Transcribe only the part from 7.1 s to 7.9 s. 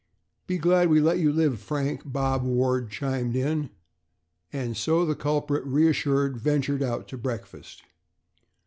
breakfast.